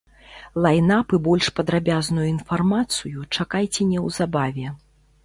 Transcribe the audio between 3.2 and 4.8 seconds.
чакайце неўзабаве.